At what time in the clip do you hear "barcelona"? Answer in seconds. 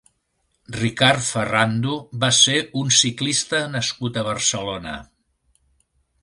4.31-4.97